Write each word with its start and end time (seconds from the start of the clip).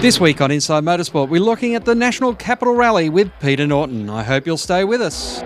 This 0.00 0.18
week 0.18 0.40
on 0.40 0.50
Inside 0.50 0.82
Motorsport, 0.82 1.28
we're 1.28 1.42
looking 1.42 1.74
at 1.74 1.84
the 1.84 1.94
National 1.94 2.34
Capital 2.34 2.74
Rally 2.74 3.10
with 3.10 3.30
Peter 3.38 3.66
Norton. 3.66 4.08
I 4.08 4.22
hope 4.22 4.46
you'll 4.46 4.56
stay 4.56 4.82
with 4.82 5.02
us. 5.02 5.42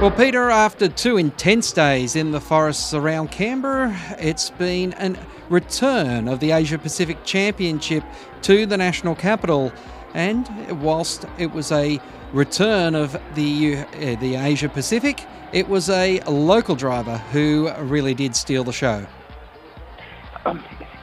Well, 0.00 0.10
Peter, 0.10 0.48
after 0.48 0.88
two 0.88 1.18
intense 1.18 1.72
days 1.72 2.16
in 2.16 2.30
the 2.30 2.40
forests 2.40 2.94
around 2.94 3.30
Canberra, 3.30 3.94
it's 4.18 4.48
been 4.48 4.94
a 4.94 5.14
return 5.50 6.26
of 6.26 6.40
the 6.40 6.52
Asia 6.52 6.78
Pacific 6.78 7.22
Championship 7.22 8.02
to 8.40 8.64
the 8.64 8.78
national 8.78 9.14
capital. 9.14 9.70
And 10.14 10.48
whilst 10.80 11.26
it 11.36 11.52
was 11.52 11.70
a 11.70 12.00
return 12.32 12.94
of 12.94 13.12
the 13.34 13.76
uh, 13.76 14.16
the 14.20 14.36
Asia 14.36 14.70
Pacific, 14.70 15.22
it 15.52 15.68
was 15.68 15.90
a 15.90 16.20
local 16.20 16.76
driver 16.76 17.18
who 17.30 17.70
really 17.80 18.14
did 18.14 18.34
steal 18.34 18.64
the 18.64 18.72
show. 18.72 19.06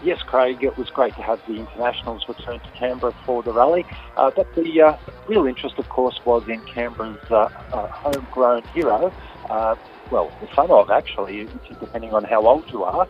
Yes, 0.05 0.21
Craig, 0.21 0.63
it 0.63 0.77
was 0.77 0.91
great 0.91 1.15
to 1.15 1.23
have 1.23 1.41
the 1.47 1.55
internationals 1.55 2.27
return 2.27 2.59
to 2.59 2.69
Canberra 2.75 3.11
for 3.25 3.41
the 3.41 3.51
rally. 3.51 3.83
Uh, 4.15 4.29
but 4.29 4.53
the 4.53 4.79
uh, 4.79 4.97
real 5.27 5.47
interest, 5.47 5.79
of 5.79 5.89
course, 5.89 6.23
was 6.25 6.47
in 6.47 6.61
Canberra's 6.65 7.17
uh, 7.31 7.49
uh 7.73 7.87
homegrown 7.87 8.61
hero. 8.75 9.11
Uh, 9.49 9.75
well, 10.11 10.31
the 10.41 10.53
son 10.53 10.69
of, 10.69 10.91
actually, 10.91 11.47
depending 11.79 12.13
on 12.13 12.23
how 12.23 12.45
old 12.45 12.69
you 12.71 12.83
are. 12.83 13.07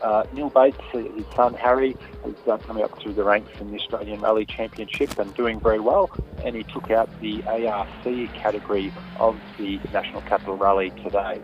Uh, 0.00 0.22
Neil 0.34 0.50
Bates, 0.50 0.78
his 0.92 1.26
son 1.34 1.54
Harry, 1.54 1.96
is 2.24 2.36
coming 2.64 2.84
up 2.84 2.96
through 3.00 3.14
the 3.14 3.24
ranks 3.24 3.50
in 3.60 3.72
the 3.72 3.80
Australian 3.80 4.20
Rally 4.20 4.46
Championship 4.46 5.18
and 5.18 5.34
doing 5.34 5.58
very 5.58 5.80
well. 5.80 6.12
And 6.44 6.54
he 6.54 6.62
took 6.62 6.92
out 6.92 7.10
the 7.20 7.42
ARC 7.42 8.34
category 8.34 8.92
of 9.18 9.36
the 9.58 9.80
National 9.92 10.20
Capital 10.20 10.56
Rally 10.56 10.90
today. 11.02 11.40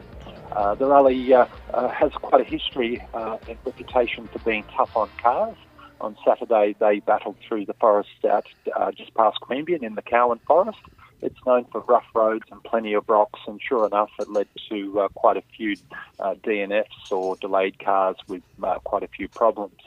Uh, 0.55 0.75
the 0.75 0.87
rally 0.87 1.33
uh, 1.33 1.47
uh, 1.73 1.89
has 1.89 2.13
quite 2.13 2.43
a 2.43 2.45
history 2.45 3.03
uh, 3.15 3.39
and 3.49 3.57
reputation 3.65 4.29
for 4.29 4.39
being 4.41 4.65
tough 4.77 4.95
on 4.97 5.09
cars. 5.17 5.57
On 6.03 6.17
Saturday, 6.27 6.77
they 6.79 6.99
battled 7.01 7.37
through 7.47 7.65
the 7.65 7.75
forest 7.75 8.11
out 8.29 8.47
uh, 8.77 8.91
just 8.93 9.15
past 9.15 9.39
Queanbeyan 9.41 9.83
in 9.83 9.95
the 9.95 10.03
Kowen 10.03 10.41
Forest. 10.47 10.81
It's 11.23 11.39
known 11.47 11.65
for 11.73 11.81
rough 11.81 12.05
roads 12.15 12.45
and 12.51 12.63
plenty 12.65 12.93
of 12.93 13.09
rocks, 13.09 13.41
and 13.47 13.61
sure 13.67 13.87
enough, 13.87 14.11
it 14.19 14.29
led 14.29 14.49
to 14.69 15.01
uh, 15.01 15.09
quite 15.09 15.37
a 15.37 15.43
few 15.57 15.77
DNFs 16.19 17.13
or 17.13 17.37
delayed 17.37 17.79
cars 17.79 18.17
with 18.27 18.43
quite 18.85 19.05
a 19.05 19.09
few 19.09 19.29
problems. 19.29 19.79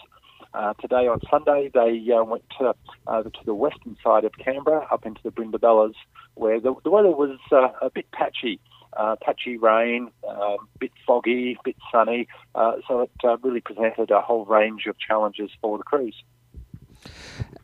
Uh, 0.53 0.73
today 0.75 1.05
on 1.07 1.19
Sunday, 1.29 1.69
they 1.73 2.13
uh, 2.13 2.23
went 2.23 2.43
to, 2.57 2.73
uh, 3.07 3.23
to 3.23 3.45
the 3.45 3.53
western 3.53 3.97
side 4.01 4.23
of 4.23 4.31
Canberra, 4.37 4.87
up 4.89 5.05
into 5.05 5.19
the 5.21 5.31
Brindabellas, 5.31 5.95
where 6.35 6.61
the, 6.61 6.73
the 6.85 6.89
weather 6.89 7.11
was 7.11 7.37
a 7.51 7.89
bit 7.89 8.09
patchy 8.11 8.59
uh, 8.95 9.15
patchy 9.21 9.57
rain, 9.57 10.09
a 10.23 10.27
um, 10.27 10.67
bit 10.79 10.91
foggy, 11.05 11.57
bit 11.63 11.75
sunny. 11.91 12.27
Uh, 12.53 12.73
so 12.87 13.01
it 13.01 13.11
uh, 13.23 13.37
really 13.37 13.61
presented 13.61 14.11
a 14.11 14.21
whole 14.21 14.45
range 14.45 14.85
of 14.87 14.97
challenges 14.97 15.51
for 15.61 15.77
the 15.77 15.83
crews. 15.83 16.15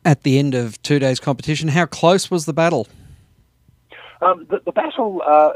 At 0.03 0.23
the 0.23 0.39
end 0.39 0.55
of 0.55 0.81
two 0.81 0.99
days' 0.99 1.19
competition, 1.19 1.69
how 1.69 1.85
close 1.85 2.31
was 2.31 2.45
the 2.45 2.53
battle? 2.53 2.87
Um, 4.21 4.45
the, 4.49 4.61
the, 4.63 4.71
battle, 4.71 5.21
uh, 5.25 5.53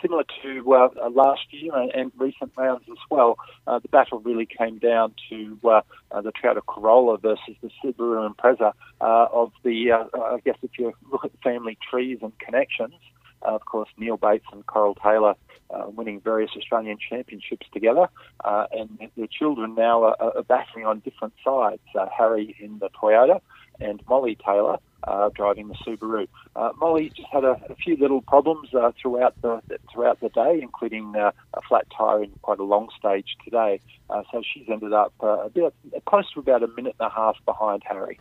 similar 0.00 0.22
to 0.42 0.72
uh, 0.72 1.10
last 1.10 1.40
year 1.50 1.74
and, 1.74 1.90
and, 1.92 2.12
recent 2.16 2.52
rounds 2.56 2.84
as 2.88 2.98
well, 3.10 3.38
uh, 3.66 3.80
the 3.80 3.88
battle 3.88 4.20
really 4.20 4.46
came 4.46 4.78
down 4.78 5.14
to 5.30 5.58
the 5.62 6.32
Toyota 6.32 6.64
Corolla 6.64 7.18
versus 7.18 7.56
the 7.62 7.70
Subaru 7.82 8.32
Impreza. 8.32 8.72
of 9.00 9.52
the, 9.64 9.92
I 9.92 10.38
guess, 10.44 10.56
if 10.62 10.78
you 10.78 10.92
look 11.10 11.24
at 11.24 11.32
the 11.32 11.38
family 11.38 11.76
trees 11.90 12.18
and 12.22 12.38
connections, 12.38 12.94
uh, 13.42 13.54
of 13.54 13.64
course, 13.64 13.88
Neil 13.98 14.16
Bates 14.16 14.46
and 14.52 14.64
Coral 14.66 14.94
Taylor 14.94 15.34
uh, 15.70 15.84
winning 15.88 16.20
various 16.20 16.50
Australian 16.56 16.98
championships 16.98 17.66
together, 17.72 18.08
uh, 18.44 18.66
and 18.72 19.10
their 19.16 19.26
children 19.26 19.74
now 19.74 20.04
are, 20.04 20.16
are 20.20 20.42
battling 20.42 20.86
on 20.86 21.00
different 21.00 21.34
sides. 21.44 21.82
Uh, 21.98 22.06
Harry 22.16 22.56
in 22.60 22.78
the 22.78 22.88
Toyota 22.90 23.40
and 23.80 24.00
Molly 24.08 24.36
Taylor 24.36 24.78
uh, 25.04 25.28
driving 25.34 25.68
the 25.68 25.74
Subaru. 25.74 26.28
Uh, 26.54 26.70
Molly 26.78 27.10
just 27.14 27.28
had 27.32 27.44
a, 27.44 27.60
a 27.68 27.74
few 27.74 27.96
little 27.96 28.22
problems 28.22 28.70
throughout 29.00 29.34
the 29.42 29.60
throughout 29.92 30.20
the 30.20 30.28
day, 30.30 30.60
including 30.62 31.14
a 31.16 31.32
flat 31.68 31.86
tyre 31.96 32.22
in 32.22 32.30
quite 32.42 32.58
a 32.58 32.64
long 32.64 32.88
stage 32.98 33.36
today. 33.44 33.80
So 34.08 34.42
she's 34.42 34.68
ended 34.70 34.92
up 34.92 35.12
a 35.20 35.50
bit 35.50 35.74
close 36.06 36.30
to 36.32 36.40
about 36.40 36.62
a 36.62 36.68
minute 36.68 36.94
and 36.98 37.08
a 37.08 37.10
half 37.10 37.36
behind 37.44 37.82
Harry. 37.84 38.18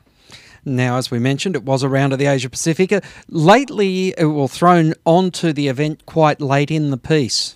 Now, 0.65 0.97
as 0.97 1.11
we 1.11 1.19
mentioned, 1.19 1.55
it 1.55 1.63
was 1.63 1.83
a 1.83 1.89
round 1.89 2.11
of 2.11 2.19
the 2.19 2.25
Asia 2.25 2.49
Pacific. 2.49 2.91
lately, 3.29 4.15
it 4.17 4.25
was 4.25 4.51
thrown 4.51 4.95
onto 5.05 5.53
the 5.53 5.67
event 5.67 6.05
quite 6.07 6.41
late 6.41 6.71
in 6.71 6.89
the 6.89 6.97
piece. 6.97 7.55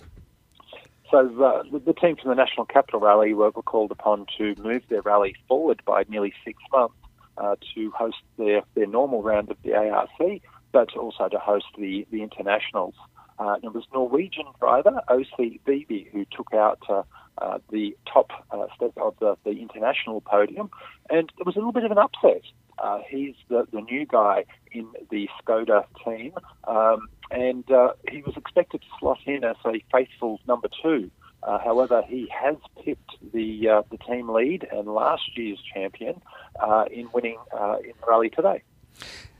So 1.10 1.18
uh, 1.42 1.64
the 1.84 1.92
team 1.92 2.16
from 2.16 2.28
the 2.28 2.36
National 2.36 2.66
Capital 2.66 3.00
Rally 3.00 3.34
were, 3.34 3.50
called 3.50 3.90
upon 3.90 4.26
to 4.38 4.54
move 4.62 4.82
their 4.88 5.02
rally 5.02 5.34
forward 5.48 5.82
by 5.84 6.04
nearly 6.08 6.32
six 6.44 6.62
months 6.72 6.94
uh, 7.36 7.56
to 7.74 7.90
host 7.90 8.18
their, 8.38 8.62
their 8.74 8.86
normal 8.86 9.22
round 9.22 9.50
of 9.50 9.56
the 9.64 9.74
ARC, 9.74 10.40
but 10.70 10.96
also 10.96 11.28
to 11.28 11.38
host 11.38 11.66
the, 11.76 12.06
the 12.12 12.22
internationals. 12.22 12.94
Uh, 13.40 13.56
it 13.62 13.72
was 13.74 13.84
Norwegian 13.92 14.44
driver 14.60 15.00
OC 15.08 15.58
Veiby 15.66 16.08
who 16.12 16.24
took 16.26 16.54
out 16.54 16.78
uh, 16.88 17.02
uh, 17.38 17.58
the 17.70 17.96
top 18.12 18.30
uh, 18.52 18.66
step 18.76 18.92
of 18.98 19.16
the, 19.18 19.36
the 19.44 19.62
international 19.62 20.20
podium, 20.20 20.70
and 21.08 21.32
it 21.38 21.46
was 21.46 21.56
a 21.56 21.58
little 21.58 21.72
bit 21.72 21.84
of 21.84 21.90
an 21.90 21.98
upset. 21.98 22.42
Uh, 22.80 23.00
he's 23.08 23.34
the, 23.48 23.66
the 23.72 23.80
new 23.80 24.06
guy 24.06 24.44
in 24.72 24.86
the 25.10 25.28
Skoda 25.42 25.84
team, 26.04 26.32
um, 26.64 27.08
and 27.30 27.70
uh, 27.70 27.92
he 28.10 28.22
was 28.22 28.36
expected 28.36 28.80
to 28.80 28.86
slot 28.98 29.18
in 29.26 29.44
as 29.44 29.56
a 29.66 29.84
faithful 29.92 30.40
number 30.48 30.68
two. 30.82 31.10
Uh, 31.42 31.58
however, 31.58 32.02
he 32.06 32.28
has 32.28 32.56
pipped 32.84 33.16
the 33.32 33.68
uh, 33.68 33.82
the 33.90 33.98
team 33.98 34.28
lead 34.28 34.66
and 34.70 34.86
last 34.88 35.36
year's 35.36 35.58
champion 35.74 36.20
uh, 36.62 36.84
in 36.90 37.08
winning 37.12 37.38
uh, 37.58 37.76
in 37.82 37.92
the 38.00 38.06
rally 38.06 38.30
today. 38.30 38.62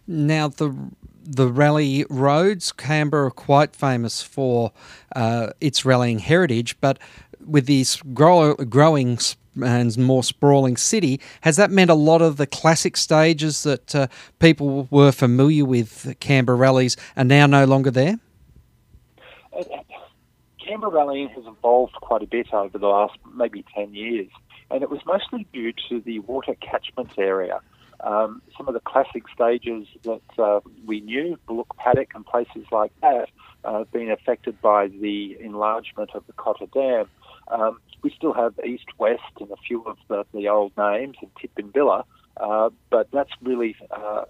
Now 0.07 0.49
the 0.49 0.75
the 1.22 1.49
rally 1.49 2.07
roads, 2.09 2.72
Canberra, 2.72 3.27
are 3.27 3.31
quite 3.31 3.77
famous 3.77 4.22
for 4.22 4.72
its 5.61 5.84
rallying 5.84 6.19
heritage, 6.21 6.81
but 6.81 6.99
with 7.47 7.67
this 7.67 8.01
grow, 8.15 8.55
growing 8.55 9.19
and 9.62 9.97
more 9.99 10.22
sprawling 10.22 10.77
city, 10.77 11.21
has 11.43 11.56
that 11.56 11.71
meant 11.71 11.91
a 11.91 11.94
lot 11.94 12.22
of 12.22 12.37
the 12.37 12.47
classic 12.47 12.97
stages 12.97 13.62
that 13.65 13.94
uh, 13.94 14.06
people 14.38 14.87
were 14.91 15.12
familiar 15.12 15.65
with 15.65 16.15
Canberra 16.21 16.56
rallies 16.56 16.97
are 17.16 17.25
now 17.25 17.47
no 17.47 17.65
longer 17.65 17.91
there? 17.91 18.19
Uh, 19.56 19.65
Canberra 20.65 20.93
rallying 20.93 21.28
has 21.31 21.44
evolved 21.47 21.94
quite 21.94 22.22
a 22.22 22.27
bit 22.27 22.53
over 22.53 22.78
the 22.78 22.87
last 22.87 23.19
maybe 23.34 23.65
10 23.75 23.94
years, 23.94 24.28
and 24.71 24.83
it 24.83 24.91
was 24.91 25.00
mostly 25.05 25.47
due 25.53 25.72
to 25.89 26.00
the 26.00 26.21
water 26.21 26.55
catchment 26.60 27.10
area. 27.19 27.60
Um, 28.03 28.41
some 28.56 28.66
of 28.66 28.75
the 28.75 28.81
classic 28.81 29.25
stages 29.34 29.87
that 30.05 30.22
uh, 30.39 30.60
we 30.87 31.00
knew, 31.00 31.39
Bullock 31.47 31.77
Paddock 31.77 32.10
and 32.15 32.25
places 32.25 32.65
like 32.71 32.93
that, 33.03 33.28
uh, 33.65 33.78
have 33.78 33.93
been 33.93 34.10
affected 34.10 34.60
by 34.62 34.89
the 34.89 35.37
enlargement 35.41 36.10
of 36.15 36.27
the 36.27 36.33
Cotter 36.33 36.66
Dam. 36.72 37.06
Um, 37.50 37.81
we 38.03 38.11
still 38.16 38.33
have 38.33 38.55
East 38.65 38.87
West 38.99 39.22
and 39.41 39.50
a 39.50 39.56
few 39.66 39.83
of 39.84 39.99
the, 40.09 40.25
the 40.33 40.49
old 40.49 40.72
names 40.77 41.16
and 41.21 41.31
Tidbinbilla, 41.34 42.05
uh, 42.37 42.71
but 42.88 43.11
that's 43.12 43.33
really 43.43 43.77
uh, 43.91 44.25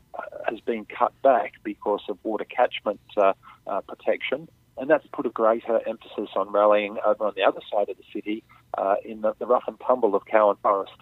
has 0.48 0.60
been 0.60 0.86
cut 0.86 1.12
back 1.22 1.52
because 1.62 2.00
of 2.08 2.18
water 2.22 2.44
catchment 2.44 3.00
uh, 3.16 3.32
uh, 3.66 3.80
protection. 3.82 4.48
And 4.78 4.88
that's 4.88 5.06
put 5.12 5.26
a 5.26 5.30
greater 5.30 5.80
emphasis 5.86 6.30
on 6.34 6.50
rallying 6.50 6.96
over 7.04 7.26
on 7.26 7.34
the 7.36 7.42
other 7.42 7.60
side 7.70 7.90
of 7.90 7.96
the 7.98 8.04
city 8.12 8.42
uh, 8.78 8.96
in 9.04 9.20
the, 9.20 9.34
the 9.38 9.46
rough 9.46 9.64
and 9.66 9.78
tumble 9.86 10.14
of 10.14 10.24
Kowen 10.24 10.56
Forest 10.62 10.92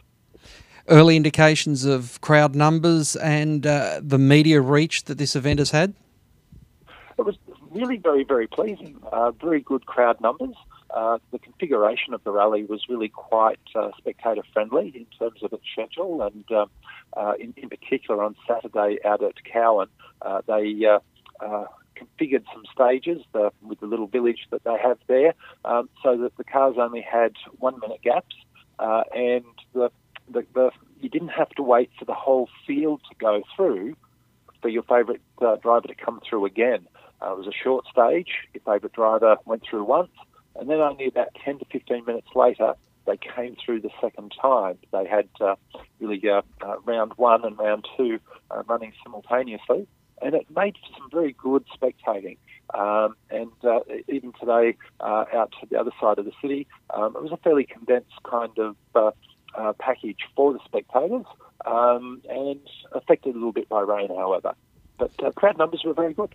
early 0.89 1.17
indications 1.17 1.85
of 1.85 2.21
crowd 2.21 2.55
numbers 2.55 3.17
and 3.17 3.67
uh, 3.67 4.01
the 4.03 4.19
media 4.19 4.61
reach 4.61 5.05
that 5.05 5.19
this 5.19 5.37
event 5.37 5.59
has 5.59 5.71
had? 5.71 5.95
It 7.19 7.25
was 7.25 7.37
really 7.71 7.97
very, 7.99 8.25
very 8.25 8.47
pleasing. 8.47 9.01
Uh, 9.13 9.33
very 9.33 9.61
good 9.61 9.87
crowd 9.87 10.21
numbers. 10.21 10.55
Uh, 10.91 11.19
the 11.33 11.39
configuration 11.39 12.15
of 12.15 12.25
the 12.25 12.31
rally 12.31 12.65
was 12.65 12.87
really 12.89 13.09
quite 13.09 13.61
uh, 13.75 13.91
spectator 13.99 14.43
friendly 14.55 14.91
in 14.95 15.07
terms 15.19 15.43
of 15.43 15.53
its 15.53 15.65
schedule, 15.71 16.23
and 16.23 16.51
um, 16.51 16.71
uh, 17.15 17.35
in, 17.39 17.53
in, 17.59 17.69
particular 17.69 18.25
on 18.25 18.35
Saturday 18.47 18.97
out 19.05 19.23
at 19.23 19.35
Kowen, 19.45 19.89
uh, 20.23 20.41
they 20.47 20.87
uh, 20.87 21.65
configured 21.95 22.45
some 22.55 22.63
stages 22.73 23.23
the, 23.33 23.53
with 23.61 23.81
the 23.81 23.87
little 23.87 24.07
village 24.07 24.47
that 24.51 24.65
they 24.65 24.77
have 24.83 24.97
there, 25.09 25.35
um, 25.67 25.91
so 26.03 26.17
that 26.17 26.35
the 26.39 26.45
cars 26.45 26.77
only 26.79 27.03
had 27.03 27.33
one 27.59 27.79
minute 27.81 28.01
gaps, 28.03 28.37
and 28.79 29.45
the, 29.75 29.91
the, 30.31 30.71
you 31.01 31.11
didn't 31.11 31.29
have 31.29 31.51
to 31.51 31.63
wait 31.63 31.91
for 31.99 32.07
the 32.07 32.15
whole 32.15 32.49
field 32.67 33.03
to 33.11 33.15
go 33.19 33.43
through 33.55 33.95
for 34.63 34.71
your 34.71 34.85
favourite 34.85 35.21
driver 35.39 35.87
to 35.87 35.95
come 35.95 36.19
through 36.29 36.47
again. 36.47 36.89
it 37.23 37.37
was 37.37 37.47
a 37.47 37.53
short 37.53 37.85
stage. 37.93 38.31
Your 38.55 38.63
favourite 38.65 38.95
driver 38.95 39.37
went 39.45 39.65
through 39.69 39.85
once 39.85 40.11
and 40.59 40.69
then 40.69 40.81
only 40.81 41.07
about 41.07 41.29
10 41.45 41.59
to 41.61 41.65
15 41.67 42.05
minutes 42.05 42.29
later, 42.35 42.75
they 43.07 43.17
came 43.17 43.57
through 43.65 43.81
the 43.81 43.91
second 44.01 44.35
time. 44.41 44.77
They 44.93 45.07
had 45.07 45.29
uh, 45.41 45.55
really 45.99 46.23
uh, 46.29 46.43
uh, 46.61 46.77
round 46.85 47.13
one 47.17 47.45
and 47.45 47.59
round 47.59 47.87
two 47.97 48.19
uh, 48.51 48.63
running 48.69 48.93
simultaneously, 49.03 49.89
and 50.21 50.35
it 50.35 50.47
made 50.55 50.77
for 50.77 50.99
some 50.99 51.11
very 51.11 51.33
good 51.33 51.65
spectating. 51.75 52.37
Um, 52.75 53.17
and 53.31 53.51
uh, 53.65 53.81
even 54.09 54.33
today, 54.39 54.77
uh, 55.01 55.25
out 55.35 55.55
to 55.61 55.67
the 55.71 55.81
other 55.81 55.93
side 56.01 56.19
of 56.19 56.27
the 56.27 56.33
city, 56.43 56.67
um, 56.95 57.17
it 57.17 57.23
was 57.23 57.33
a 57.33 57.39
fairly 57.39 57.65
condensed 57.65 58.23
kind 58.29 58.53
of 58.59 58.77
package 59.79 60.21
for 60.37 60.53
the 60.53 60.61
spectators. 60.67 61.25
um, 61.67 62.23
and 62.29 62.61
affected 62.93 63.31
a 63.31 63.39
little 63.39 63.53
bit 63.53 63.69
by 63.69 63.81
rain, 63.81 64.09
however. 64.09 64.55
But 64.99 65.17
crowd 65.35 65.59
numbers 65.59 65.83
were 65.85 65.95
very 65.95 66.13
good. 66.13 66.35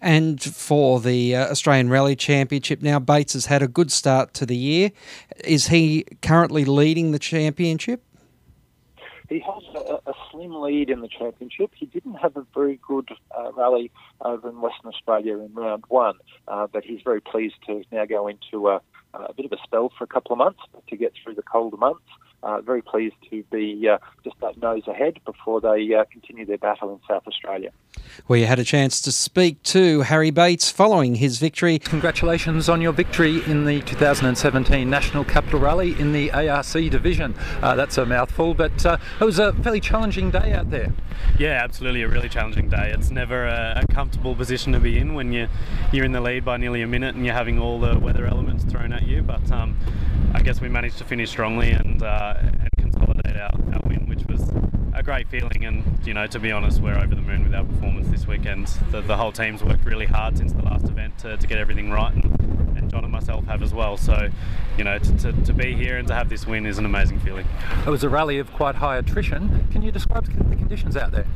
And 0.00 0.42
for 0.42 1.00
the 1.00 1.34
uh, 1.34 1.50
Australian 1.50 1.88
Rally 1.90 2.16
Championship, 2.16 2.82
now 2.82 2.98
Bates 2.98 3.32
has 3.32 3.46
had 3.46 3.62
a 3.62 3.68
good 3.68 3.90
start 3.90 4.34
to 4.34 4.46
the 4.46 4.56
year. 4.56 4.90
Is 5.44 5.68
he 5.68 6.04
currently 6.22 6.64
leading 6.64 7.12
the 7.12 7.18
championship? 7.18 8.02
He 9.28 9.40
has 9.40 9.62
a, 9.74 10.10
a 10.10 10.14
slim 10.30 10.54
lead 10.54 10.88
in 10.88 11.00
the 11.00 11.08
championship. 11.08 11.72
He 11.74 11.86
didn't 11.86 12.14
have 12.14 12.36
a 12.36 12.46
very 12.54 12.80
good 12.86 13.10
uh, 13.36 13.52
rally 13.52 13.90
over 14.22 14.48
in 14.48 14.60
Western 14.60 14.88
Australia 14.88 15.38
in 15.38 15.52
round 15.52 15.84
one, 15.88 16.14
uh, 16.46 16.66
but 16.72 16.84
he's 16.84 17.02
very 17.04 17.20
pleased 17.20 17.56
to 17.66 17.84
now 17.92 18.06
go 18.06 18.26
into 18.26 18.68
a, 18.68 18.80
a 19.12 19.34
bit 19.34 19.44
of 19.44 19.52
a 19.52 19.58
spell 19.62 19.92
for 19.96 20.04
a 20.04 20.06
couple 20.06 20.32
of 20.32 20.38
months 20.38 20.60
to 20.88 20.96
get 20.96 21.12
through 21.22 21.34
the 21.34 21.42
colder 21.42 21.76
months. 21.76 22.00
Uh, 22.42 22.60
very 22.60 22.82
pleased 22.82 23.16
to 23.28 23.42
be 23.50 23.88
uh, 23.88 23.98
just 24.22 24.38
that 24.40 24.56
nose 24.62 24.86
ahead 24.86 25.18
before 25.24 25.60
they 25.60 25.92
uh, 25.94 26.04
continue 26.10 26.46
their 26.46 26.58
battle 26.58 26.92
in 26.92 27.00
South 27.08 27.26
Australia. 27.26 27.70
We 28.28 28.42
had 28.42 28.58
a 28.58 28.64
chance 28.64 29.00
to 29.02 29.12
speak 29.12 29.62
to 29.64 30.02
Harry 30.02 30.30
Bates 30.30 30.70
following 30.70 31.16
his 31.16 31.38
victory. 31.38 31.78
Congratulations 31.78 32.68
on 32.68 32.80
your 32.80 32.92
victory 32.92 33.42
in 33.44 33.64
the 33.64 33.80
2017 33.82 34.88
National 34.88 35.24
Capital 35.24 35.60
Rally 35.60 35.98
in 35.98 36.12
the 36.12 36.30
ARC 36.30 36.72
division. 36.72 37.34
Uh, 37.62 37.74
that's 37.74 37.98
a 37.98 38.06
mouthful, 38.06 38.54
but 38.54 38.86
uh, 38.86 38.98
it 39.20 39.24
was 39.24 39.38
a 39.38 39.52
fairly 39.54 39.80
challenging 39.80 40.30
day 40.30 40.52
out 40.52 40.70
there. 40.70 40.92
Yeah, 41.38 41.60
absolutely, 41.62 42.02
a 42.02 42.08
really 42.08 42.28
challenging 42.28 42.68
day. 42.68 42.92
It's 42.92 43.10
never 43.10 43.46
a, 43.46 43.82
a 43.82 43.92
comfortable 43.92 44.34
position 44.34 44.72
to 44.72 44.80
be 44.80 44.98
in 44.98 45.14
when 45.14 45.32
you 45.32 45.48
you're 45.92 46.04
in 46.04 46.12
the 46.12 46.20
lead 46.20 46.44
by 46.44 46.56
nearly 46.56 46.82
a 46.82 46.86
minute 46.86 47.14
and 47.14 47.24
you're 47.24 47.34
having 47.34 47.58
all 47.58 47.80
the 47.80 47.98
weather 47.98 48.26
elements 48.26 48.64
thrown 48.64 48.92
at 48.92 49.06
you. 49.06 49.22
But 49.22 49.50
um, 49.50 49.76
I 50.34 50.42
guess 50.42 50.60
we 50.60 50.68
managed 50.68 50.98
to 50.98 51.04
finish 51.04 51.30
strongly 51.30 51.70
and, 51.70 52.02
uh, 52.02 52.34
and 52.38 52.70
consolidate 52.78 53.36
our, 53.36 53.50
our 53.72 53.80
win, 53.84 54.06
which 54.08 54.24
was 54.26 54.50
a 54.94 55.02
great 55.02 55.28
feeling. 55.28 55.64
And 55.64 55.98
you 56.04 56.14
know, 56.14 56.26
to 56.26 56.38
be 56.38 56.52
honest, 56.52 56.80
we're 56.80 56.98
over 56.98 57.14
the 57.14 57.22
moon 57.22 57.44
with 57.44 57.54
our 57.54 57.64
performance 57.64 58.08
this 58.08 58.26
weekend. 58.26 58.66
The, 58.90 59.00
the 59.00 59.16
whole 59.16 59.32
team's 59.32 59.62
worked 59.62 59.84
really 59.84 60.06
hard 60.06 60.36
since 60.36 60.52
the 60.52 60.62
last 60.62 60.84
event 60.84 61.18
to, 61.18 61.36
to 61.36 61.46
get 61.46 61.58
everything 61.58 61.90
right, 61.90 62.12
and, 62.12 62.24
and, 62.76 62.90
John 62.90 63.04
and 63.04 63.12
myself 63.12 63.44
have 63.46 63.62
as 63.62 63.74
well. 63.74 63.96
So, 63.96 64.30
you 64.76 64.84
know, 64.84 64.98
to, 64.98 65.16
to, 65.18 65.32
to, 65.32 65.52
be 65.52 65.74
here 65.74 65.98
and 65.98 66.08
to 66.08 66.14
have 66.14 66.30
this 66.30 66.46
win 66.46 66.64
is 66.64 66.78
an 66.78 66.86
amazing 66.86 67.20
feeling. 67.20 67.46
It 67.86 67.90
was 67.90 68.02
a 68.02 68.08
rally 68.08 68.38
of 68.38 68.50
quite 68.52 68.76
high 68.76 68.96
attrition. 68.96 69.68
Can 69.70 69.82
you 69.82 69.92
describe 69.92 70.24
the 70.24 70.56
conditions 70.56 70.96
out 70.96 71.12
there? 71.12 71.26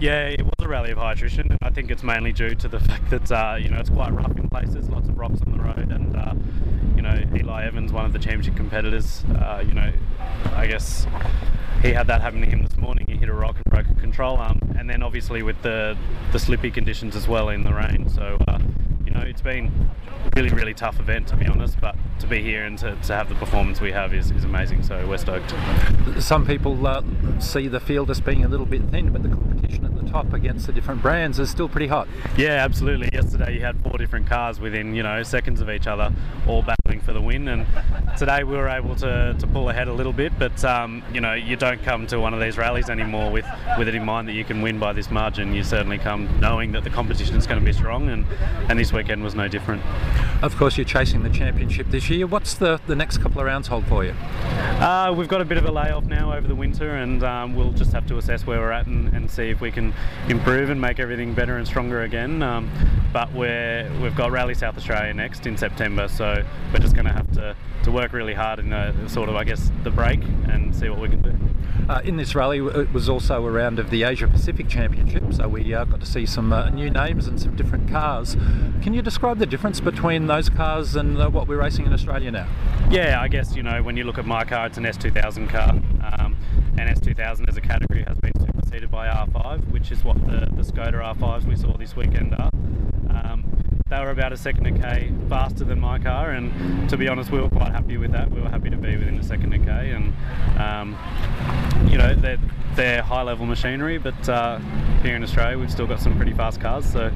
Yeah, 0.00 0.28
it 0.28 0.42
was 0.42 0.54
a 0.60 0.68
rally 0.68 0.90
of 0.90 0.98
high 0.98 1.12
attrition, 1.12 1.53
think 1.74 1.90
it's 1.90 2.04
mainly 2.04 2.32
due 2.32 2.54
to 2.54 2.68
the 2.68 2.78
fact 2.88 3.10
that 3.10 3.30
uh, 3.32 3.56
you 3.60 3.68
know 3.68 3.78
it's 3.78 3.90
quite 3.90 4.12
rough 4.12 4.36
in 4.38 4.48
places, 4.48 4.88
lots 4.88 5.08
of 5.08 5.18
rocks 5.18 5.40
on 5.42 5.52
the 5.52 5.62
road, 5.62 5.90
and 5.90 6.16
uh, 6.16 6.34
you 6.96 7.02
know 7.02 7.20
Eli 7.36 7.66
Evans, 7.66 7.92
one 7.92 8.04
of 8.06 8.12
the 8.12 8.18
championship 8.18 8.56
competitors, 8.56 9.24
uh, 9.30 9.62
you 9.66 9.74
know, 9.74 9.92
I 10.54 10.66
guess 10.66 11.06
he 11.82 11.90
had 11.90 12.06
that 12.06 12.20
happen 12.20 12.40
to 12.40 12.46
him 12.46 12.62
this 12.62 12.76
morning. 12.76 13.06
He 13.08 13.16
hit 13.16 13.28
a 13.28 13.34
rock 13.34 13.56
and 13.56 13.64
broke 13.64 13.88
a 13.88 14.00
control 14.00 14.36
arm, 14.36 14.60
and 14.78 14.88
then 14.88 15.02
obviously 15.02 15.42
with 15.42 15.60
the 15.62 15.96
the 16.32 16.38
slippy 16.38 16.70
conditions 16.70 17.16
as 17.16 17.26
well 17.26 17.48
in 17.48 17.64
the 17.64 17.74
rain. 17.74 18.08
So 18.08 18.38
uh, 18.46 18.58
you 19.04 19.10
know, 19.10 19.20
it's 19.20 19.42
been 19.42 19.90
really, 20.36 20.50
really 20.50 20.74
tough 20.74 20.98
event 20.98 21.28
to 21.28 21.36
be 21.36 21.46
honest, 21.46 21.80
but 21.80 21.96
to 22.18 22.26
be 22.26 22.42
here 22.42 22.64
and 22.64 22.78
to, 22.78 22.96
to 22.96 23.14
have 23.14 23.28
the 23.28 23.34
performance 23.36 23.80
we 23.80 23.92
have 23.92 24.12
is, 24.12 24.30
is 24.30 24.44
amazing. 24.44 24.82
So 24.82 25.06
we're 25.06 25.18
stoked. 25.18 25.54
Some 26.18 26.46
people 26.46 26.86
uh, 26.86 27.02
see 27.38 27.68
the 27.68 27.80
field 27.80 28.10
as 28.10 28.20
being 28.20 28.44
a 28.44 28.48
little 28.48 28.66
bit 28.66 28.82
thin, 28.90 29.12
but 29.12 29.22
the 29.22 29.28
competition 29.28 29.84
at 29.84 29.94
the 29.94 30.10
top 30.10 30.32
against 30.32 30.66
the 30.66 30.72
different 30.72 31.02
brands 31.02 31.38
is 31.38 31.50
still 31.50 31.68
pretty 31.68 31.86
hot. 31.86 32.08
Yeah, 32.36 32.64
absolutely. 32.64 33.10
Yesterday 33.12 33.54
you 33.54 33.60
had 33.60 33.80
four 33.82 33.96
different 33.98 34.26
cars 34.26 34.58
within 34.58 34.94
you 34.94 35.02
know 35.02 35.22
seconds 35.22 35.60
of 35.60 35.70
each 35.70 35.86
other, 35.86 36.12
all 36.46 36.62
battling 36.62 37.00
for 37.00 37.12
the 37.12 37.20
win, 37.20 37.48
and 37.48 37.66
today 38.16 38.44
we 38.44 38.56
were 38.56 38.68
able 38.68 38.96
to, 38.96 39.36
to 39.38 39.46
pull 39.48 39.68
ahead 39.70 39.88
a 39.88 39.92
little 39.92 40.12
bit. 40.12 40.32
But 40.38 40.64
um, 40.64 41.02
you 41.12 41.20
know 41.20 41.34
you 41.34 41.56
don't 41.56 41.82
come 41.82 42.06
to 42.08 42.18
one 42.18 42.34
of 42.34 42.40
these 42.40 42.56
rallies 42.56 42.90
anymore 42.90 43.30
with 43.30 43.46
with 43.78 43.88
it 43.88 43.94
in 43.94 44.04
mind 44.04 44.28
that 44.28 44.34
you 44.34 44.44
can 44.44 44.62
win 44.62 44.78
by 44.78 44.92
this 44.92 45.10
margin. 45.10 45.54
You 45.54 45.62
certainly 45.62 45.98
come 45.98 46.40
knowing 46.40 46.72
that 46.72 46.84
the 46.84 46.90
competition 46.90 47.36
is 47.36 47.46
going 47.46 47.60
to 47.60 47.64
be 47.64 47.72
strong, 47.72 48.08
and 48.08 48.26
and 48.68 48.78
this 48.78 48.92
weekend 48.92 49.22
was 49.22 49.34
no 49.34 49.48
different. 49.48 49.82
Of 50.42 50.56
course, 50.56 50.76
you're 50.76 50.84
chasing 50.84 51.22
the 51.22 51.30
championship 51.30 51.88
this 51.90 52.10
year. 52.10 52.26
What's 52.26 52.54
the, 52.54 52.80
the 52.86 52.94
next 52.94 53.18
couple 53.18 53.40
of 53.40 53.46
rounds 53.46 53.68
hold 53.68 53.86
for 53.86 54.04
you? 54.04 54.12
Uh, 54.12 55.14
we've 55.16 55.28
got 55.28 55.40
a 55.40 55.44
bit 55.44 55.58
of 55.58 55.64
a 55.64 55.70
layoff 55.70 56.04
now 56.04 56.34
over 56.34 56.46
the 56.46 56.54
winter, 56.54 56.96
and 56.96 57.22
um, 57.22 57.54
we'll 57.54 57.72
just 57.72 57.92
have 57.92 58.06
to 58.08 58.18
assess 58.18 58.46
where 58.46 58.60
we're 58.60 58.72
at 58.72 58.86
and, 58.86 59.12
and, 59.14 59.30
see 59.30 59.48
if 59.48 59.60
we 59.60 59.70
can 59.70 59.94
improve 60.28 60.70
and 60.70 60.80
make 60.80 61.00
everything 61.00 61.34
better 61.34 61.56
and 61.56 61.66
stronger 61.66 62.02
again. 62.02 62.42
Um, 62.42 62.70
but 63.14 63.32
we're, 63.32 63.88
we've 64.02 64.16
got 64.16 64.32
Rally 64.32 64.54
South 64.54 64.76
Australia 64.76 65.14
next 65.14 65.46
in 65.46 65.56
September, 65.56 66.08
so 66.08 66.44
we're 66.72 66.80
just 66.80 66.96
going 66.96 67.06
to 67.06 67.12
have 67.12 67.30
to, 67.34 67.54
to 67.84 67.92
work 67.92 68.12
really 68.12 68.34
hard 68.34 68.58
in 68.58 68.70
the 68.70 68.92
sort 69.06 69.28
of, 69.28 69.36
I 69.36 69.44
guess, 69.44 69.70
the 69.84 69.90
break 69.92 70.20
and 70.48 70.74
see 70.74 70.88
what 70.88 70.98
we 70.98 71.08
can 71.08 71.22
do. 71.22 71.32
Uh, 71.88 72.00
in 72.02 72.16
this 72.16 72.34
rally, 72.34 72.58
it 72.58 72.92
was 72.92 73.08
also 73.08 73.46
a 73.46 73.50
round 73.50 73.78
of 73.78 73.90
the 73.90 74.02
Asia 74.02 74.26
Pacific 74.26 74.68
Championship, 74.68 75.32
so 75.32 75.46
we 75.46 75.72
uh, 75.72 75.84
got 75.84 76.00
to 76.00 76.06
see 76.06 76.26
some 76.26 76.52
uh, 76.52 76.70
new 76.70 76.90
names 76.90 77.28
and 77.28 77.40
some 77.40 77.54
different 77.54 77.88
cars. 77.88 78.36
Can 78.82 78.94
you 78.94 79.00
describe 79.00 79.38
the 79.38 79.46
difference 79.46 79.78
between 79.78 80.26
those 80.26 80.48
cars 80.48 80.96
and 80.96 81.16
uh, 81.16 81.30
what 81.30 81.46
we're 81.46 81.60
racing 81.60 81.86
in 81.86 81.92
Australia 81.92 82.32
now? 82.32 82.48
Yeah, 82.90 83.20
I 83.20 83.28
guess 83.28 83.54
you 83.54 83.62
know 83.62 83.80
when 83.80 83.96
you 83.96 84.02
look 84.02 84.18
at 84.18 84.26
my 84.26 84.44
car, 84.44 84.66
it's 84.66 84.78
an 84.78 84.84
S2000 84.84 85.48
car, 85.50 85.70
um, 85.70 86.36
and 86.78 86.98
S2000 86.98 87.48
as 87.48 87.56
a 87.56 87.60
category 87.60 88.02
has 88.08 88.18
been 88.18 88.32
superseded 88.40 88.90
by 88.90 89.06
R5, 89.06 89.70
which 89.70 89.92
is 89.92 90.02
what 90.02 90.16
the, 90.26 90.48
the 90.56 90.62
Skoda 90.62 90.94
R5s 91.14 91.44
we 91.44 91.54
saw 91.54 91.76
this 91.76 91.94
weekend 91.94 92.34
are. 92.34 92.50
Um, 93.14 93.44
they 93.88 94.00
were 94.00 94.10
about 94.10 94.32
a 94.32 94.36
second 94.36 94.66
a 94.66 94.72
k 94.72 95.12
faster 95.28 95.64
than 95.64 95.78
my 95.78 95.98
car, 95.98 96.30
and 96.30 96.88
to 96.88 96.96
be 96.96 97.06
honest, 97.06 97.30
we 97.30 97.40
were 97.40 97.50
quite 97.50 97.70
happy 97.70 97.96
with 97.96 98.12
that. 98.12 98.30
We 98.30 98.40
were 98.40 98.48
happy 98.48 98.70
to 98.70 98.76
be 98.76 98.96
within 98.96 99.18
a 99.18 99.22
second 99.22 99.52
a 99.52 99.58
k, 99.58 99.92
and 99.92 100.12
um, 100.58 100.96
you 101.90 101.98
know 101.98 102.14
they're, 102.14 102.38
they're 102.74 103.02
high 103.02 103.22
level 103.22 103.46
machinery, 103.46 103.98
but 103.98 104.28
uh, 104.28 104.58
here 105.02 105.14
in 105.14 105.22
Australia 105.22 105.58
we've 105.58 105.70
still 105.70 105.86
got 105.86 106.00
some 106.00 106.16
pretty 106.16 106.32
fast 106.32 106.60
cars, 106.60 106.90
so 106.90 107.12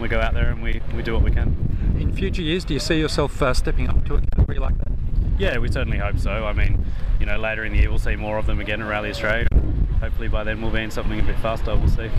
we 0.00 0.08
go 0.08 0.20
out 0.20 0.34
there 0.34 0.50
and 0.50 0.62
we, 0.62 0.80
we 0.94 1.02
do 1.02 1.14
what 1.14 1.22
we 1.22 1.30
can. 1.30 1.96
In 1.98 2.12
future 2.12 2.42
years, 2.42 2.64
do 2.64 2.74
you 2.74 2.80
see 2.80 2.98
yourself 2.98 3.40
uh, 3.42 3.54
stepping 3.54 3.88
up 3.88 4.04
to 4.06 4.14
a 4.14 4.20
category 4.20 4.58
like 4.58 4.76
that? 4.78 4.92
Yeah, 5.38 5.58
we 5.58 5.72
certainly 5.72 5.98
hope 5.98 6.18
so. 6.18 6.30
I 6.46 6.52
mean, 6.52 6.84
you 7.18 7.26
know, 7.26 7.38
later 7.38 7.64
in 7.64 7.72
the 7.72 7.78
year 7.78 7.88
we'll 7.88 7.98
see 7.98 8.16
more 8.16 8.36
of 8.36 8.46
them 8.46 8.60
again 8.60 8.82
at 8.82 8.88
Rally 8.88 9.10
Australia. 9.10 9.48
Hopefully 10.00 10.28
by 10.28 10.44
then 10.44 10.60
we'll 10.60 10.70
be 10.70 10.82
in 10.82 10.90
something 10.90 11.18
a 11.18 11.22
bit 11.22 11.38
faster. 11.38 11.74
We'll 11.76 11.88
see. 11.88 12.10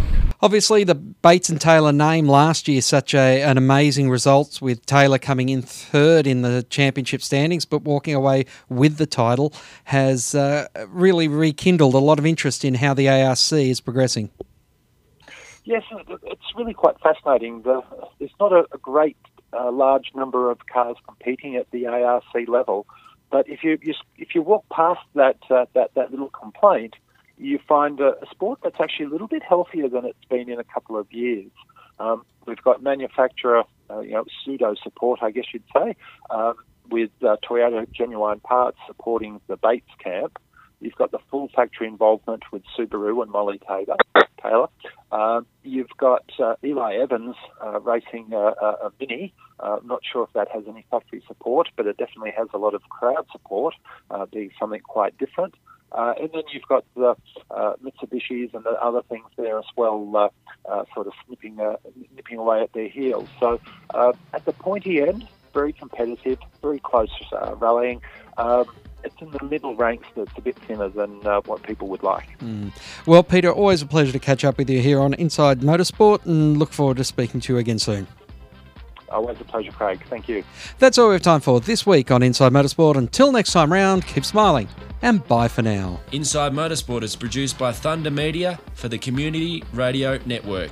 Obviously, 0.43 0.83
the 0.83 0.95
Bates 0.95 1.49
and 1.49 1.61
Taylor 1.61 1.91
name 1.91 2.27
last 2.27 2.67
year 2.67 2.81
such 2.81 3.13
a, 3.13 3.43
an 3.43 3.59
amazing 3.59 4.09
result 4.09 4.59
with 4.59 4.83
Taylor 4.87 5.19
coming 5.19 5.49
in 5.49 5.61
third 5.61 6.25
in 6.25 6.41
the 6.41 6.63
championship 6.63 7.21
standings, 7.21 7.63
but 7.63 7.83
walking 7.83 8.15
away 8.15 8.45
with 8.67 8.97
the 8.97 9.05
title 9.05 9.53
has 9.83 10.33
uh, 10.33 10.67
really 10.87 11.27
rekindled 11.27 11.93
a 11.93 11.99
lot 11.99 12.17
of 12.17 12.25
interest 12.25 12.65
in 12.65 12.73
how 12.73 12.95
the 12.95 13.07
ARC 13.07 13.37
is 13.51 13.79
progressing. 13.81 14.31
Yes, 15.63 15.83
it's 16.23 16.55
really 16.57 16.73
quite 16.73 16.99
fascinating. 17.01 17.61
The, 17.61 17.83
there's 18.17 18.31
not 18.39 18.51
a, 18.51 18.65
great 18.81 19.17
uh, 19.53 19.71
large 19.71 20.07
number 20.15 20.49
of 20.49 20.65
cars 20.65 20.97
competing 21.05 21.55
at 21.55 21.69
the 21.69 21.85
ARC 21.85 22.23
level, 22.47 22.87
but 23.29 23.47
if 23.47 23.63
you, 23.63 23.77
you 23.83 23.93
if 24.17 24.33
you 24.33 24.41
walk 24.41 24.65
past 24.69 25.01
that 25.13 25.37
uh, 25.51 25.65
that 25.75 25.93
that 25.93 26.09
little 26.09 26.29
complaint, 26.29 26.95
you 27.41 27.59
find 27.67 27.99
a, 27.99 28.13
a, 28.21 28.29
sport 28.29 28.59
that's 28.63 28.79
actually 28.79 29.05
a 29.05 29.09
little 29.09 29.27
bit 29.27 29.41
healthier 29.41 29.89
than 29.89 30.05
it's 30.05 30.25
been 30.29 30.49
in 30.49 30.59
a 30.59 30.63
couple 30.63 30.97
of 30.97 31.11
years. 31.11 31.51
Um, 31.99 32.23
we've 32.45 32.61
got 32.61 32.83
manufacturer, 32.83 33.63
uh, 33.89 34.01
you 34.01 34.11
know, 34.11 34.25
pseudo 34.43 34.75
support, 34.81 35.19
I 35.23 35.31
guess 35.31 35.45
you'd 35.53 35.63
say, 35.75 35.95
um, 36.29 36.53
with 36.89 37.09
uh, 37.23 37.37
Toyota 37.47 37.91
Genuine 37.91 38.39
Parts 38.39 38.77
supporting 38.85 39.41
the 39.47 39.57
Bates 39.57 39.89
camp. 40.03 40.37
You've 40.79 40.95
got 40.95 41.11
the 41.11 41.19
full 41.29 41.49
factory 41.55 41.87
involvement 41.87 42.43
with 42.51 42.63
Subaru 42.77 43.21
and 43.21 43.31
Molly 43.31 43.59
Taylor. 43.67 43.97
Taylor. 44.41 44.67
Uh, 45.11 45.41
you've 45.63 45.95
got 45.97 46.25
uh, 46.39 46.55
Eli 46.63 46.95
Evans 46.95 47.35
uh, 47.63 47.79
racing 47.81 48.29
a, 48.33 48.37
a 48.37 48.91
Mini. 48.99 49.33
Uh, 49.59 49.77
not 49.83 50.01
sure 50.11 50.23
if 50.23 50.33
that 50.33 50.47
has 50.51 50.63
any 50.67 50.85
factory 50.89 51.23
support, 51.27 51.69
but 51.75 51.85
it 51.85 51.97
definitely 51.97 52.33
has 52.35 52.47
a 52.53 52.57
lot 52.57 52.73
of 52.73 52.81
crowd 52.89 53.27
support, 53.31 53.75
uh, 54.09 54.25
being 54.25 54.49
something 54.59 54.81
quite 54.81 55.15
different. 55.19 55.53
Uh, 55.91 56.13
and 56.19 56.29
then 56.33 56.43
you've 56.51 56.67
got 56.67 56.85
the 56.95 57.15
uh, 57.49 57.73
Mitsubishis 57.83 58.53
and 58.53 58.63
the 58.63 58.81
other 58.81 59.01
things 59.09 59.25
there 59.37 59.57
as 59.57 59.65
well, 59.75 60.09
uh, 60.15 60.29
uh 60.69 60.85
sort 60.93 61.07
of 61.07 61.13
snipping, 61.25 61.59
uh, 61.59 61.75
nipping 62.15 62.37
away 62.37 62.61
at 62.61 62.71
their 62.73 62.87
heels. 62.87 63.27
So 63.39 63.59
uh, 63.93 64.13
at 64.33 64.45
the 64.45 64.53
pointy 64.53 65.01
end, 65.01 65.27
very 65.53 65.73
competitive, 65.73 66.39
very 66.61 66.79
close 66.79 67.09
rallying. 67.57 68.01
Um, 68.37 68.65
it's 69.03 69.19
in 69.19 69.31
the 69.31 69.43
middle 69.43 69.75
ranks 69.75 70.07
that's 70.15 70.31
a 70.37 70.41
bit 70.41 70.55
thinner 70.59 70.87
than 70.87 71.09
what 71.45 71.63
people 71.63 71.87
would 71.87 72.03
like. 72.03 72.39
Mm. 72.39 72.71
Well, 73.05 73.23
Peter, 73.23 73.51
always 73.51 73.81
a 73.81 73.85
pleasure 73.87 74.11
to 74.13 74.19
catch 74.19 74.45
up 74.45 74.57
with 74.57 74.69
you 74.69 74.79
here 74.79 75.01
on 75.01 75.13
Inside 75.15 75.59
Motorsport 75.59 76.25
and 76.25 76.57
look 76.57 76.71
forward 76.71 76.97
to 76.97 77.03
speaking 77.03 77.41
to 77.41 77.53
you 77.53 77.59
again 77.59 77.79
soon. 77.79 78.07
Always 79.11 79.39
a 79.41 79.43
pleasure, 79.43 79.71
Craig. 79.71 80.01
Thank 80.09 80.27
you. 80.29 80.43
That's 80.79 80.97
all 80.97 81.09
we 81.09 81.13
have 81.15 81.21
time 81.21 81.41
for 81.41 81.59
this 81.59 81.85
week 81.85 82.11
on 82.11 82.23
Inside 82.23 82.51
Motorsport. 82.53 82.95
Until 82.95 83.31
next 83.31 83.51
time 83.51 83.71
round, 83.71 84.05
keep 84.07 84.25
smiling 84.25 84.67
and 85.01 85.27
bye 85.27 85.47
for 85.47 85.61
now. 85.61 85.99
Inside 86.11 86.53
Motorsport 86.53 87.03
is 87.03 87.15
produced 87.15 87.57
by 87.57 87.71
Thunder 87.71 88.11
Media 88.11 88.59
for 88.73 88.87
the 88.87 88.97
Community 88.97 89.63
Radio 89.73 90.19
Network. 90.25 90.71